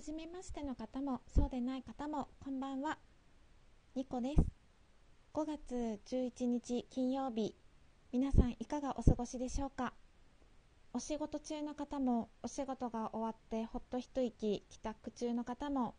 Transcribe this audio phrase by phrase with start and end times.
[0.00, 2.96] 初めましての方もそうでない方もこんばんは。
[3.94, 4.40] ニコです。
[5.34, 7.54] 5月11日金曜日
[8.10, 9.92] 皆さんいかがお過ごしでしょうか？
[10.94, 15.94] お仕事中の方もお仕事が終わってほっと一息帰宅中の方も、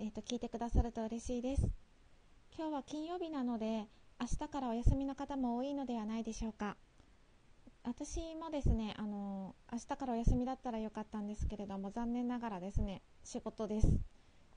[0.00, 1.66] えーと、聞いてくださると嬉しいです。
[2.58, 3.86] 今日は金曜日なので
[4.20, 6.76] 明日からお休みの方も多いのではないでしょうか？
[7.86, 13.86] 私もですねあの明日からお休みだったらよかったんですけれども残念ながらですね仕事です。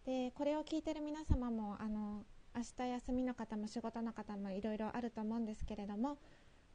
[0.05, 2.23] でこれを聞いてる皆様もあの
[2.55, 6.17] 明日休みの方も仕事の方もいろいろあると思うんですけれども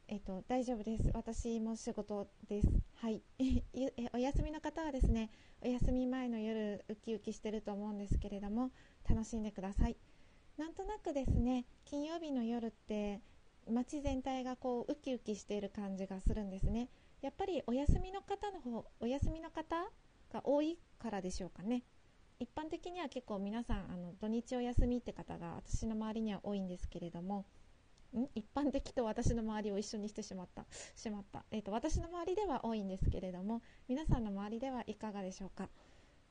[0.07, 1.09] えっと、大丈夫です。
[1.15, 2.67] 私も仕事です。
[2.97, 3.23] はい。
[4.13, 8.71] お休みの方はですねお休み前の夜ウキウキしてると思うんですけれども
[9.09, 9.97] 楽しんでください。
[10.57, 13.19] なんとなくですね金曜日の夜って
[13.69, 16.89] 街全体がこうウキウキしている感じがするんですね。
[17.21, 19.75] やっぱりお休みの方の方お休みの方
[20.31, 21.83] が多いからでしょうかね。
[22.39, 27.45] 一般的には結構皆さんあの土日お休みって方が私の周りには多いんですけれども。
[28.15, 28.27] ん？
[28.35, 30.65] 一般的と私の周りを一緒にしてしまった。
[30.95, 35.69] しまった、えーと私の周りでは多いんですけれども皆さんの周りではいかがでしょうか。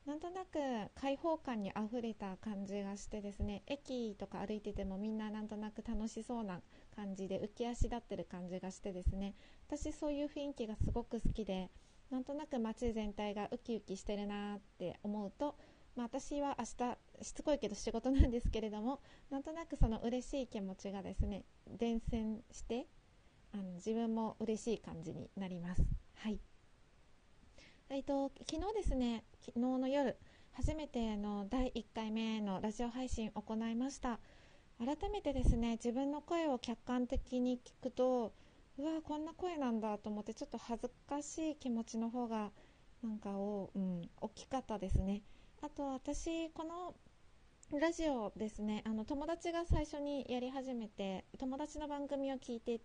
[0.05, 0.59] なんとなく
[0.93, 6.61] 開放感にあふれた感じがしてですね駅とか歩いててもみんななんとなく楽しそうな
[6.95, 9.35] 感じで浮き足立ってる感じがしてですね
[9.67, 11.69] 私そういう雰囲気がすごく好きで
[12.11, 15.55] なんとなく街全体がウキウキしてるなって思うと、
[15.95, 16.65] まあ、私は明
[17.21, 22.85] 日しつこいけど仕事なんですけれどもなんとなくその嬉しい気持ちがですね伝染して
[23.53, 25.83] あの自分も嬉しい感じになります。
[26.17, 26.39] はい
[27.89, 30.17] えっと、昨日ですね、昨日の夜、
[30.53, 34.19] 初めての第1回目のラジオ配信を行いました。
[34.77, 38.33] 改めてですね、自分の声を客観的に聞くと、
[38.77, 42.51] うわこんな声なんだと思ってちょっと恥ずかしい気持ちの方が
[43.01, 45.21] なんかを、うん、大きかったですね。
[45.61, 46.93] あと私この
[47.79, 52.79] ラジオですねあの友達が最初にやり始めて友達の番組を聞いて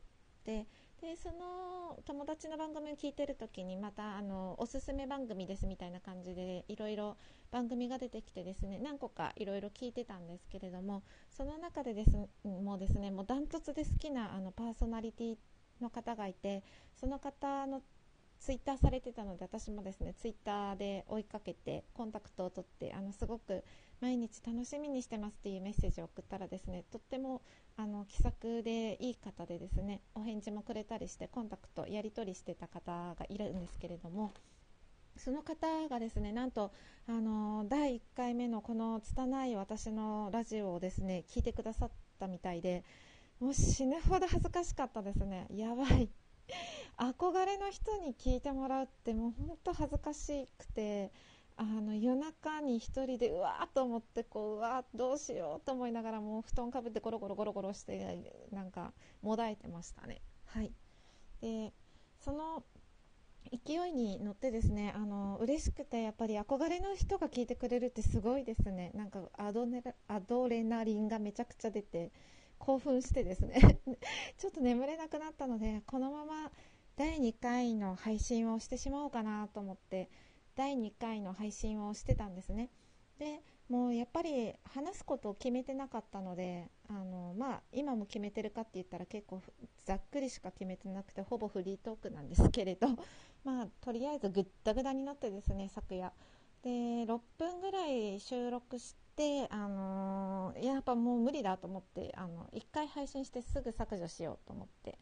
[0.45, 0.67] て
[1.01, 7.17] でその友達の番組を聞いてる時にまたあのおすすめ番組ですみたいな感じでいろいろ
[7.51, 12.11] 番組が出てきてですね何個かいろいろ聞いてたんですけれどもその中でです
[12.45, 15.37] もうですねもうダントツで好きなあのパーソナリティ
[15.81, 16.63] の方がいて
[16.99, 17.81] その方の
[18.41, 23.63] ツイッターされてたので私もですねツイッターで追いかけてコンタクトを取ってあのすごく
[24.01, 27.43] 毎日楽しみにしてますっていうメッセージを送ったらですねとっても
[27.77, 34.33] あの気さくでいい方でですねお返事もくれたりしてコンタクトやり取りしてた方がいるんですけれども
[35.19, 36.73] その方がですねなんと
[37.07, 42.85] あの第1回目のこの拙い私のラジオをですね聞いてくださったみたいで
[43.41, 45.47] もう死ぬほど恥ずかしかったですね。
[45.51, 46.11] やばい。
[47.01, 51.11] 憧れの人に聞いてもらうってもう本当恥ずかしくて
[51.57, 60.21] あの夜中に1人でうわーと思ってこううわーどうしようと思いながらもう布団かぶってゴロゴロゴロゴロしてなんかもだえてましたね。
[60.47, 60.73] はい。
[61.41, 61.73] で
[62.21, 62.63] その
[63.51, 68.91] 勢いに乗ってですねあの嬉しくてやっぱり憧れの人が聞いてくれるってすごいですね。
[68.95, 72.11] なんかアドネアドレナリンがめちゃくちゃ出て
[72.59, 73.81] 興奮してですね。
[74.39, 76.51] ちょっと眠れなくなったのでこのまま
[77.01, 80.11] 第2回の配信をしてしまおうかなと思って
[80.55, 82.69] 第2回の配信をしてたんですね。
[83.19, 83.41] で
[83.71, 89.41] もうやっぱり話すことを決めてなかったのであの、まあ、今も決めてるかって言ったら結構
[89.87, 92.89] ざっくりしか決めてなくてほぼフリートークなんですけれど、
[93.45, 96.13] まあ、とりあえずぐったぐだになってですね昨夜。
[96.63, 96.69] で
[97.07, 104.99] 6分ぐらい収録して、あのー、やっぱもう無理だと思ってあの1回配信してすぐ削除しようと思って。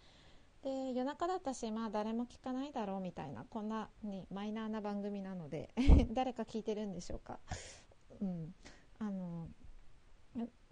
[0.63, 5.71] で夜中だったし、まあ、誰も聞かないだろうみたいなこんな、ね、マイナーな番組なので
[6.13, 7.39] 誰か聞いてるんでしょうか、
[8.21, 8.55] うん、
[8.99, 9.49] あの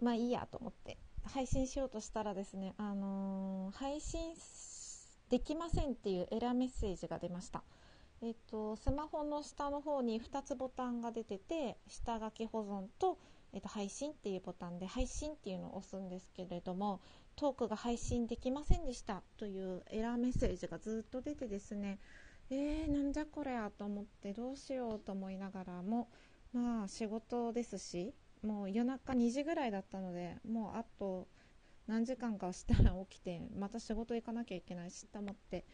[0.01, 0.97] まあいいやと思って
[1.27, 4.33] 配信しようとしたらですね、あのー、配信
[5.29, 7.63] できませんっていうエラーメッセージが出ました。
[8.21, 13.19] えっと、スマホの下の方に2つボタンが出てて下書き保存と、
[13.57, 17.01] えっと、配信っていうボタンで配信っていうのを押すんですけれども
[17.35, 21.97] トークが配信できませんでしたというエラーメッセージがずっと出てですね
[22.51, 26.07] えー、なんじゃこりゃと思ってどうしようと思いながらも
[26.53, 28.13] まあ仕事ですし
[28.43, 31.27] もう夜中2時ぐらいだったのでもうあと
[31.87, 35.65] 何時間かしたら起きてまた仕事行かなきゃいけないしと思って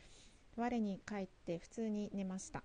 [0.55, 2.63] 我に返って普通に寝ました。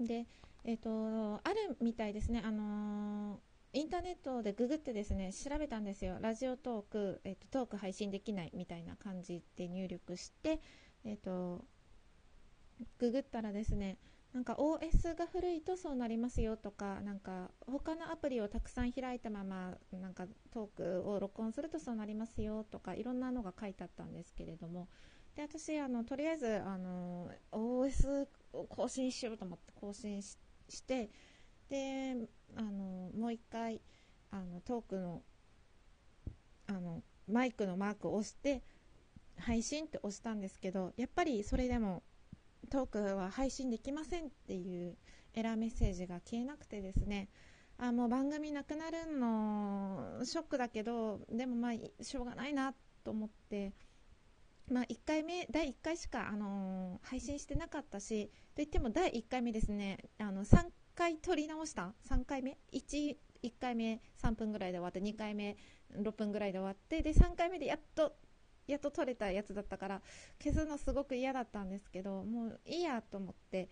[0.00, 0.26] で
[0.64, 2.42] えっ、ー、とあるみたいですね。
[2.44, 3.38] あのー、
[3.72, 6.18] インターネットでググってですね調べたんですよ。
[6.20, 10.60] ラジオトーク、えーと、トーク配信できないみたいな感じで入力して
[11.04, 11.64] えっ、ー、と
[12.98, 13.98] ググったらですね
[14.32, 24.88] なんか OS が古いとそうなりますよとかなんか他のアプリをたくさん開いたままなんかトークを録音するとそうなりますよとかいろんなのが書いてあったんですけれども。
[25.36, 30.34] で私あのとりあえずあの OS を更新しようと思って更新し
[30.82, 31.10] て
[31.70, 32.16] で
[32.56, 33.80] あのもう一回
[34.30, 35.22] あのトークの
[36.66, 38.62] あのマイクのマークを押して
[39.38, 42.02] 配信って押したんですけどやっぱりそれでも
[42.70, 44.96] トークは配信できませんっていう
[45.34, 47.28] エラーメッセージが消えなくてですね
[47.78, 52.74] あもう番組なくなるのショックだけどでもまあしょうがないな
[53.04, 53.72] と思って、
[54.70, 60.44] まあ、1回目第1回しか、あのー、配信してなかったしといっても第1回目ですねあの
[61.00, 65.56] 回撮り直した？3回目？1, 1回目3分ぐらいで終わって2回目
[65.98, 68.12] 6分ぐらいで終わってで3回目でやっと
[68.66, 70.02] やっと撮れたやつだったから
[70.42, 73.70] 消すのすごく嫌だったんですけどもういいやと思って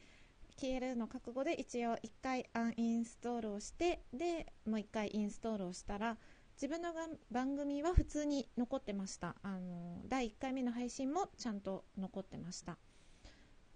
[0.59, 6.17] 消えるの覚悟で一応1回アンインストールをしてでもう1回インストールをしたら
[6.55, 6.93] 自分の
[7.31, 9.37] 番組は普通に残ってました。
[9.45, 12.79] あの第1回目の配信もちゃんと残ってました。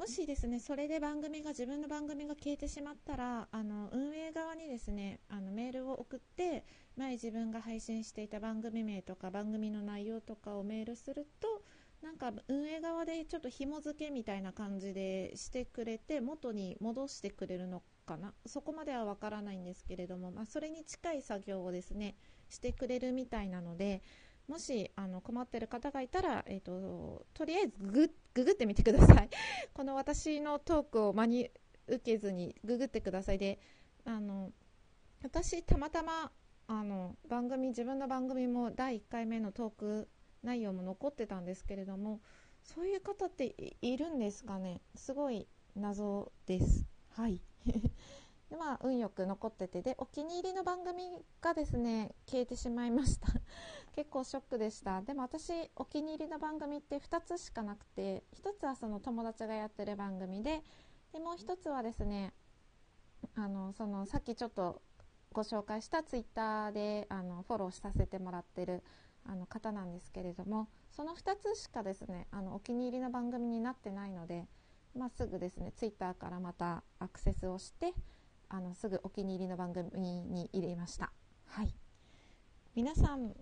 [0.02, 6.64] もしですねそれで番組が自分の番組が消えてしまったらあの運営側にですねあのメールを送って
[6.96, 11.62] 前自分が配信していた番組名とか番組の内容とかをメールすると
[12.02, 18.34] なんか運営側でちょっと紐付けみたいな感じでしてくれて元に戻してくれるのかな？
[18.44, 22.16] そこまではわからないんですけれども、まあ、それに近い作業をですね
[22.48, 24.02] してくれるみたいなので
[24.48, 29.28] もしあの困ってる方がいたら、えーと、とりあえずグググってみてください。
[29.72, 31.50] この私のトークを真に
[31.86, 33.38] 受けずにググってください。
[33.38, 33.58] で
[34.04, 34.52] あの
[35.22, 36.32] 私たまたま
[36.66, 40.08] あの番組自分の番組も第1回目のトーク
[40.42, 42.20] 内容も残ってたんですけれども
[42.62, 44.80] そういう方っているんですかね？
[44.94, 46.84] すごい謎です。
[47.10, 47.42] はい。
[48.52, 51.04] でまあ運よく残っててでお気に入りの番組
[51.40, 53.28] がですね消えてしまいました。
[53.96, 55.00] 結構ショックでした。
[55.00, 60.62] でも私お気に入りの番組って2つしかなくて1つはその友達がやってる番組で
[61.14, 62.34] でもう1つはですね
[63.36, 64.82] あのそのさっきちょっと
[65.32, 68.82] ご紹介したツイッターであのフォローさせてもらってる
[69.24, 74.44] あの方なんですけれどもその2つしかですねあのお気に入りの番組になってないので、
[74.94, 77.94] まあ、すぐですねツイッターからまたアクセスをして
[78.54, 81.10] あのすぐお気に入りの番組に入れました。
[81.46, 81.74] はい
[82.74, 83.34] 皆さん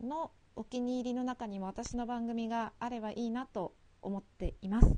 [0.00, 4.96] のお気に入りの中にも私の番組があればいいなと思っています。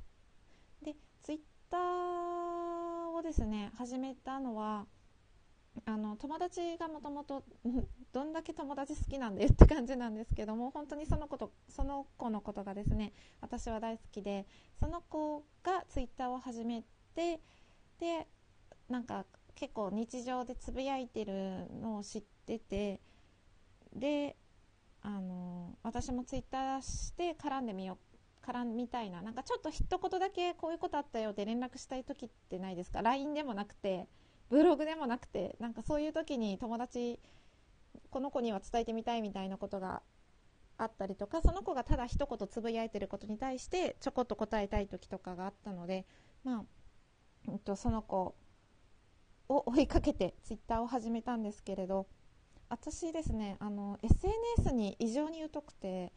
[0.82, 1.38] で、ツイッ
[1.70, 4.87] ターをですね、始めたのは、
[5.85, 7.44] あの友達がもともと
[8.12, 14.44] どんだけ友達好きなんだよって感じなんですけども本当にそのことその子のことがですね私は大好きで
[14.81, 16.82] その子がツイッターを始め
[17.14, 17.40] て
[18.00, 18.26] で
[18.88, 19.25] なんか
[19.55, 23.00] 結構日常でつぶやいてるのを知ってて
[23.94, 24.37] で
[25.02, 27.99] あの私もツイッターして絡んでみよ
[28.44, 34.08] う絡みたいななんかちょっと一言だけこういうことあったよって連絡したい時ってないですか？LINE でもなくて
[34.49, 37.20] ブログでもなくてなんかそういう時に友達
[38.11, 40.02] この子には伝えてみたいみたいなことが
[40.79, 46.06] あったりとかその子がただ一言つぶやいてることに対してちょこっと答えたい時とかがあったので
[46.44, 46.64] まあ、
[47.49, 48.35] えっと、その子
[49.49, 52.07] を追いかけてツイッターを始めたんですけれど
[52.69, 56.12] 私ですねあの SNS に異常に疎くて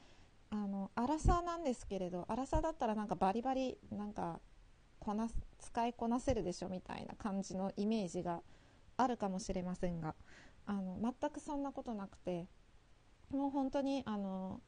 [0.49, 4.39] あの荒さなんですけれど荒さだったらなんかバリバリなんか
[4.99, 8.41] こな使いこなせるでしょみたいな感じのイメージが
[8.97, 10.13] あるかもしれませんが
[10.65, 12.47] あの全くそんなことなくて
[13.31, 14.59] もう本当にあの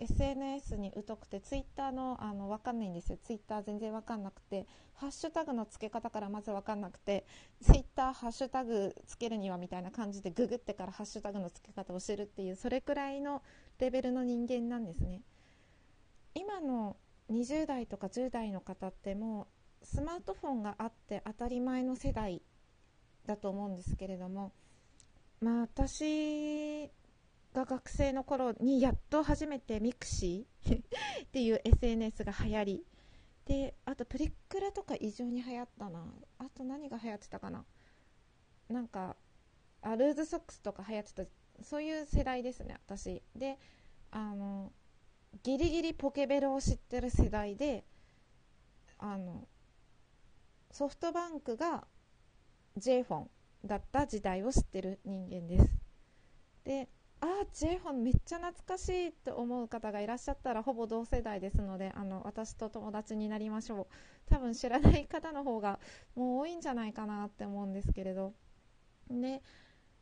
[0.00, 3.18] SNS に疎くてツイッターのあの分かんないんですよ。
[3.22, 7.24] ツイッター全然分かんなくてハッシュタグの付け方からまず分かんなくて
[7.62, 13.42] ツイッターハッシュタグつけるにはみたいな感じでググってからハッシュタグの付け方を知るっていうそれくらいの
[13.78, 15.22] レベルの人間なんですね。
[16.34, 16.96] 今の
[17.30, 19.48] 20代とか10代の方っても
[19.82, 22.42] うスマートフォンがあって当たり前の世代
[23.26, 24.52] だと思うんですけれども
[25.40, 26.90] まあ私
[27.56, 30.76] が学生の頃にやっと初めてミクシー
[31.24, 32.86] っていう SNS が流行り。
[33.46, 36.04] であとプリクラとか異常に流行ったな。
[36.38, 37.64] あと何が流行ってたかな。
[38.68, 39.16] なんか
[39.80, 43.22] あルーズソックスとか流行ってたそういう世代ですね私。
[43.34, 43.58] で
[44.10, 44.72] あの
[45.42, 47.84] ギリギリポケベルを知ってる世代で
[48.98, 49.48] あの
[50.70, 51.86] ソフトバンクが
[52.76, 53.30] J フォン
[53.64, 55.70] だった時代を知ってる人間です。
[56.64, 56.88] で
[57.20, 63.86] ああ J ホンめっちゃ懐かしいと思う方がいらっしゃったらほぼ同世代ですのであの私と友達になりましょう。
[64.28, 65.78] 多分知らない方の方が
[66.14, 68.34] もう多いんじゃないかなって思うんですけれど。
[69.10, 69.42] で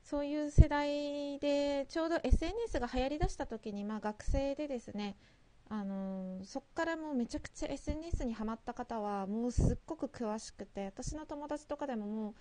[0.02, 5.16] そういう世代でちょうど SNS が流行りだした時に、まあ、学生でですね
[5.71, 12.35] あの、そこからもうめちゃくちゃ SNS にはまった方はもうすっごく詳しくて私の友達とかでももう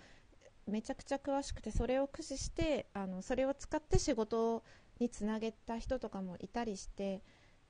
[0.66, 4.62] めちゃくちゃ詳しくてそれを駆使してあのそれを使って仕事
[4.98, 7.22] につなげた人とかもいたりして、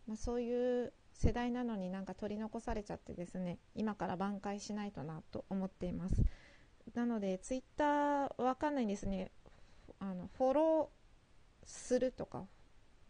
[0.06, 6.22] まあ、そういう世代なのになんか取り残されちゃってですね今から挽回しないとなと思っています。
[6.94, 9.30] なのでツイッターわかんないんですね。
[9.98, 12.46] あのフォローするとか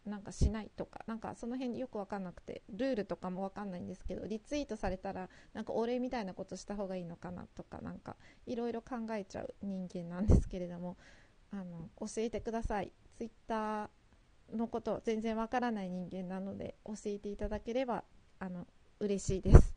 [0.05, 10.97] なんかしないとかなんかその辺よく分かんなくてルールとかも分かんないんですけどリツイートされたらなんかお礼みたいなことした方がいいのかなとかなんかいろいろ考えちゃう人間なんですけれども
[11.51, 12.91] あの教えてください。
[13.17, 13.89] ツイッター
[14.53, 18.03] のこと全然わからない人間なので教えていただければ
[18.39, 18.67] あの
[18.99, 19.75] 嬉しいです。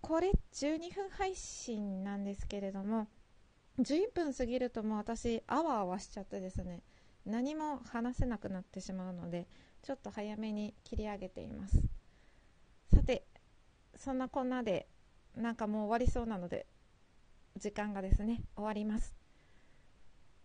[0.00, 3.08] これ12分配信なんですけれども
[3.78, 6.82] 11分過ぎるともう私あわあわしちゃってですね
[7.26, 9.46] 何も話せなくなってしまうので
[9.82, 11.82] ちょっと早めに切り上げています。
[12.94, 13.24] さて
[13.96, 14.88] そんなこんなで
[15.36, 16.66] なんかもう終わりそうなので
[17.56, 19.14] 時間がですね終わります。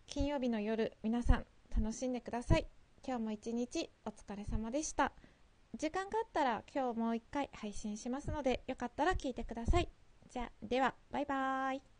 [0.07, 1.45] 金曜日の夜皆さん
[1.75, 2.67] 楽しんでください。
[3.05, 5.11] 今日も一日お疲れ様でした。
[5.77, 9.89] 時間があったら今日もう一回配信しますのでよかったら聞いてください。
[10.29, 11.98] じゃあではバイバーイ。